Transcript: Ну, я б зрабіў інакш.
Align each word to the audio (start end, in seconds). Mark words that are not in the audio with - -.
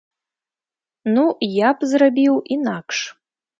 Ну, 1.17 1.23
я 1.57 1.69
б 1.77 1.91
зрабіў 1.93 2.43
інакш. 2.59 3.07